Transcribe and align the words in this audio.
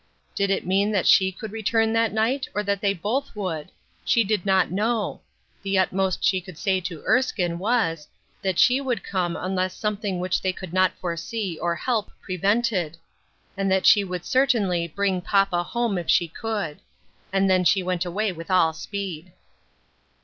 Did 0.33 0.49
it 0.49 0.65
mean 0.65 0.91
that 0.93 1.05
she 1.05 1.31
could 1.31 1.51
return 1.51 1.93
that 1.93 2.11
night 2.11 2.49
or 2.55 2.63
that 2.63 2.81
they 2.81 2.91
both 2.95 3.35
would? 3.35 3.69
She 4.03 4.23
did 4.23 4.47
not 4.47 4.71
know; 4.71 5.21
the 5.61 5.77
utmost 5.77 6.23
she 6.23 6.41
could 6.41 6.57
say 6.57 6.81
to 6.81 7.03
Erskine 7.07 7.59
was, 7.59 8.07
that 8.41 8.57
she 8.57 8.81
would 8.81 9.03
come, 9.03 9.35
unless 9.35 9.75
something 9.77 10.19
which 10.19 10.41
they 10.41 10.53
could 10.53 10.73
not 10.73 10.97
foresee, 10.97 11.59
or 11.61 11.75
help, 11.75 12.09
prevented; 12.19 12.97
and 13.55 13.71
that 13.71 13.85
she 13.85 14.03
would 14.03 14.25
certainly" 14.25 14.87
bring 14.87 15.21
papa 15.21 15.61
home" 15.61 15.95
if 15.99 16.09
she 16.09 16.27
could. 16.27 16.79
And 17.31 17.47
then 17.47 17.63
she 17.63 17.83
went 17.83 18.03
away 18.03 18.31
with 18.31 18.49
all 18.49 18.73
speed. 18.73 19.31